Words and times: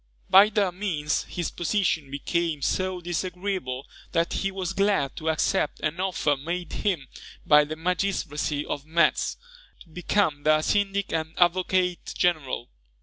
By 0.31 0.49
their 0.49 0.71
means 0.71 1.25
his 1.25 1.51
position 1.51 2.09
became 2.09 2.63
so 2.63 3.01
disagreeable 3.01 3.85
that 4.13 4.33
he 4.33 4.49
was 4.49 4.73
glad 4.73 5.15
to 5.17 5.29
accept 5.29 5.79
an 5.81 5.99
offer 5.99 6.35
made 6.35 6.73
him 6.73 7.07
by 7.45 7.65
the 7.65 7.75
magistracy 7.75 8.65
of 8.65 8.83
Metz, 8.83 9.37
to 9.81 9.89
become 9.89 10.41
their 10.41 10.63
syndic 10.63 11.13
and 11.13 11.35
advocate 11.37 12.15
general. 12.17 12.69